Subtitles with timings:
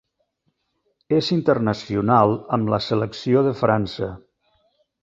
[1.17, 4.13] És internacional amb la selecció de França.